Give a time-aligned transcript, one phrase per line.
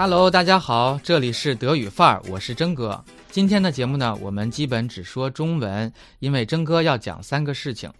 [0.00, 3.04] Hello，大家好，这里是德语范儿，我是真哥。
[3.32, 7.90] 今天的节目呢，我们基本只说中文，因为真哥要讲三个事情。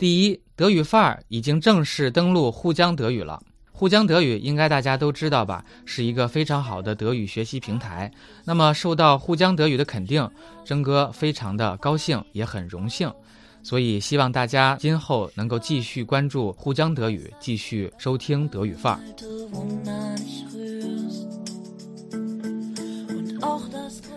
[0.00, 3.40] 第一，德语范儿已经正式登陆沪江德语了。
[3.70, 8.10] 沪江德语应该大家都知道吧，是一个非常好的德语学习平台。
[8.44, 10.28] 那么受到沪江德语的肯定，
[10.64, 13.12] 真哥非常的高兴，也很荣幸。
[13.62, 19.00] 所以希望大家今后能够继续关注沪江德语，继续收听德语范儿。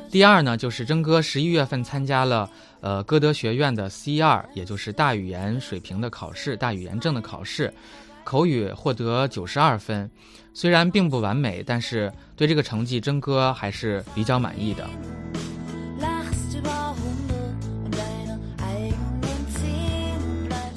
[0.10, 2.50] 第二呢，就是真哥十一月份参加了
[2.80, 7.74] 呃歌德学院的 C 二，也就是大语言水平的考试，大语言证的考试。
[8.24, 10.10] 口语获得九十二分，
[10.54, 14.90] 虽然并不完美，但是对这个成绩，真哥还是比较满意的。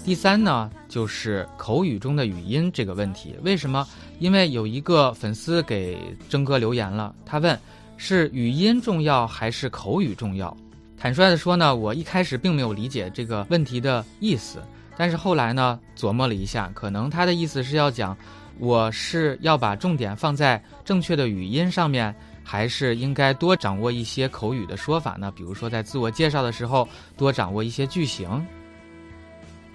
[0.09, 3.37] 第三呢，就是口语中的语音这个问题。
[3.43, 3.87] 为什么？
[4.21, 5.99] 因为有一个粉丝给
[6.31, 7.61] 征哥留言了，他问
[7.99, 10.57] 是语音重要还是口语重要？
[10.97, 14.63] 坦率的说呢，我一开始并没有理解这个问题的意思。
[14.97, 18.17] 但是后来呢，琢磨了一下，可能他的意思是要讲，
[18.59, 25.31] 我是要把重点放在正确的语音上面，还是应该多掌握一些口语的说法呢？
[25.37, 28.43] 比如说在自我介绍的时候多掌握一些句型。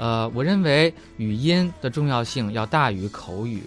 [0.04, 3.64] 呃，我认为语音的重要性要大于口语，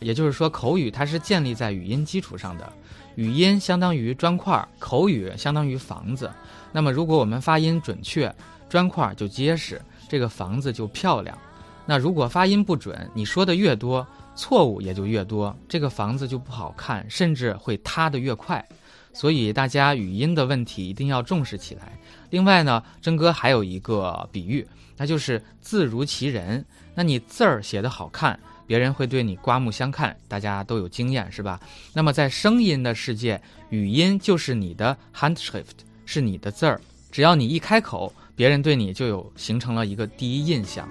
[0.00, 2.72] 也就是说，口语它是建立在语音基础上的，
[3.16, 6.30] 语音相当于砖块，口语相当于房子。
[6.72, 8.34] 那么如果我们发音准确，
[8.66, 9.78] 砖块就结实。
[10.08, 11.36] 这个房子就漂亮，
[11.84, 18.66] 那如果发音不准，你说的越多，错误也就越多，这个房子就不好看，甚至会塌得越快。
[19.14, 21.98] 所以大家语音的问题一定要重视起来。
[22.30, 26.62] 另外呢，真哥还有一个比喻，那就是字如其人。
[26.94, 31.58] 那你字儿写得好看，别人会对你刮目相看，大家都有经验是吧？
[31.92, 35.64] 那么在声音的世界，语音就是你的 Handschrift，
[36.04, 36.80] 是你的字儿，
[37.10, 38.12] 只要你一开口。
[38.36, 40.88] 别人对你就有形成了一个第一印象。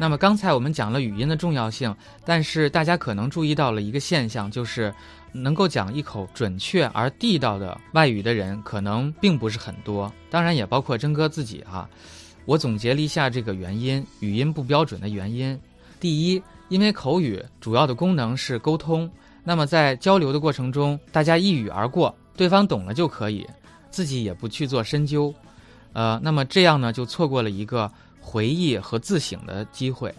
[0.00, 1.94] 那么刚才我们讲了语音的重要性，
[2.24, 4.94] 但是大家可能注意到了一个现象，就是
[5.32, 11.88] 能够讲一口准确而地道的外语的人可能并不是很多，当然也包括真哥自己哈。
[12.44, 15.58] 我总结了一下这个原因，语音不标准的原因。
[15.98, 19.10] 第一，因为口语主要的功能是沟通。
[19.42, 23.44] 那么在交流的过程中，大家一语而过，对方懂了就可以，
[23.90, 25.34] 自己也不去做深究，
[25.92, 27.90] 呃，那么这样呢，就错过了一个
[28.28, 30.14] 回忆和自省的机会。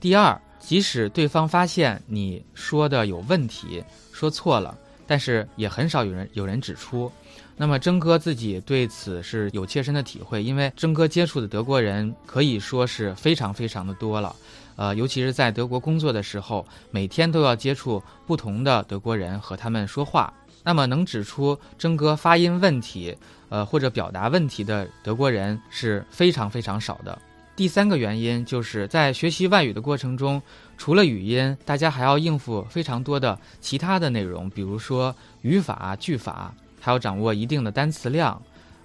[0.00, 4.74] 第二，即使对方发现你说的有问题，说错了，
[5.06, 7.12] 但是也很少有人有人指出。
[7.54, 14.34] 那么征哥自己对此是有切身的体会，因为征哥接触的德国人可以说是非常非常的多了。
[14.74, 20.32] 呃，尤其是在德国工作的时候，每天都要接触不同的德国人和他们说话。
[20.64, 23.14] 那么能指出征哥发音问题，
[23.50, 27.16] 呃或者表达问题的德国人是非常非常少的。
[27.54, 30.40] 第三个原因就是在学习外语的过程中，
[30.78, 38.40] 除了语音，大家还要应付非常多的其他的内容，比如说语法、句法，还要掌握一定的单词量，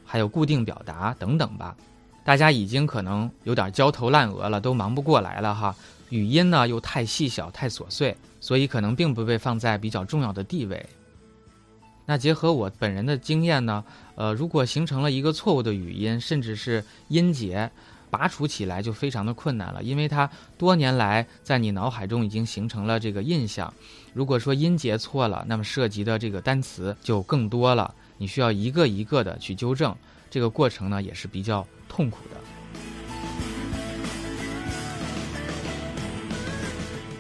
[0.06, 1.76] 还有固定表达等等吧。
[2.26, 5.74] 大家已经可能有点焦头烂额了，都忙不过来了哈。
[6.10, 10.86] 语音呢又太细小、太琐碎，所以可能并不被放在比较重要的地位。
[12.06, 13.84] 那结合我本人的经验呢，
[14.16, 17.70] 呃，如果形成了一个错误的语音，甚至是音节，
[18.10, 23.74] 拔除起来就非常的困难了，因为它多年来在你脑海中已经形成了这个印象。
[24.14, 29.96] 如果说音节错了，那么涉及的这个单词就更多了，你需要一个一个的去纠正。
[30.30, 32.36] 这个过程呢也是比较痛苦的，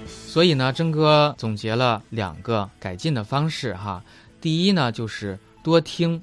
[0.07, 4.03] 所以呢，真哥总结了两个改进的方式哈。
[4.41, 6.21] 第一呢，就是多听、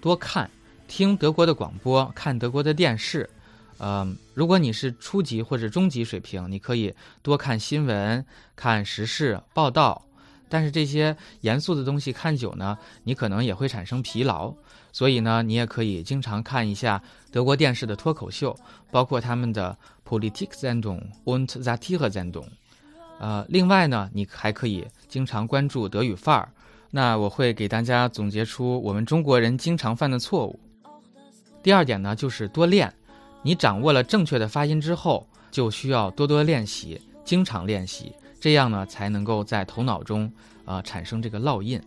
[0.00, 0.50] 多看，
[0.86, 3.28] 听德国的广播，看德国的电视。
[3.78, 8.24] 嗯，如果你是初级或者中级水平，你可以多看新闻、
[8.54, 10.02] 看时事报道。
[10.48, 14.54] 但是这些严肃的东西看久呢，你可能也会产生疲劳。
[14.92, 18.56] 所以呢，你也可以经常看一下德国电视的脱口秀，
[18.90, 19.76] 包括他们的
[20.08, 22.46] Politik Sendung und Satire Sendung。
[23.18, 26.48] 呃，另外呢，你还可以经常关注德语范儿。
[26.90, 30.58] 那我会给大家总结出我们中国人经常犯的错误。
[31.62, 32.90] 第二点呢，就是多练。
[33.46, 40.28] 你掌握了正确的发音之后，就需要多多练习，经常练习，这样呢，才能够在头脑中
[40.64, 41.80] 呃产生这个烙印。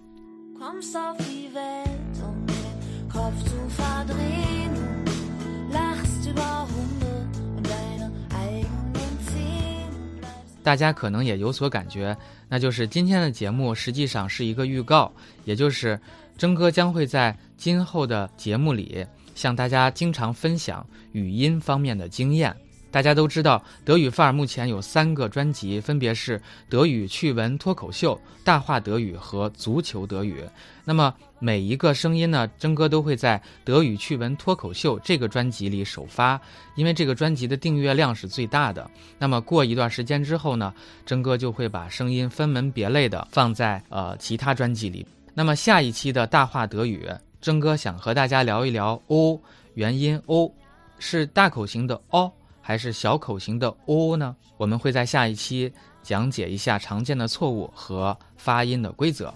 [10.64, 12.16] 大家可能也有所感觉，
[12.48, 15.12] 那就是今天的节目实际上是一个预告，
[15.44, 16.00] 也就是
[16.38, 19.06] 征哥将会在今后的节目里
[19.40, 22.54] 向大家经常分享语音方面的经验。
[22.92, 30.44] 大家都知道，德语范儿目前有三个专辑，分别是德语趣闻脱口秀、大话德语和足球德语。
[30.84, 36.38] 那么每一个声音呢，征哥都会在德语趣闻脱口秀这个专辑里首发，
[36.76, 38.92] 因为这个专辑的订阅量是最大的。
[39.18, 40.74] 那么过一段时间之后呢，
[41.06, 45.08] 征哥就会把声音分门别类的放在呃其他专辑里。
[45.34, 47.08] 那么下一期的大话德语，
[47.42, 49.40] 征哥想和大家聊一聊 o
[49.76, 50.52] 元音 o，
[50.98, 52.32] 是大口型的 o。
[52.62, 54.36] 还是小口型的 o 呢？
[54.56, 59.34] 我们会在下一期讲解一下常见的错误和发音的规则。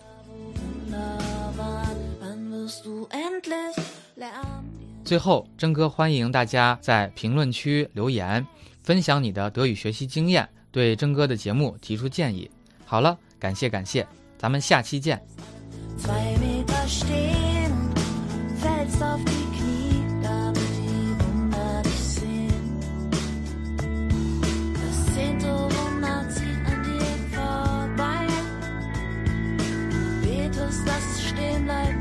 [5.03, 8.45] 最后，真哥欢迎大家在评论区留言，
[8.83, 12.47] 分享你的德语学习经验，对真哥的节目提出建议。
[12.85, 14.05] 好了，感谢感谢，
[14.37, 15.19] 咱们下期见。
[18.63, 22.79] fällst auf die Knie, damit die Wunder dich sehen.
[24.73, 28.27] Das zehnte Wunder zieht an dir vorbei.
[29.91, 31.92] Du betest, dass es stehen bleibt.